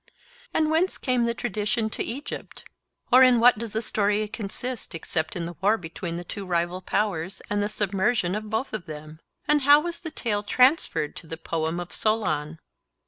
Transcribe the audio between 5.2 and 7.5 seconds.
in the war between the two rival powers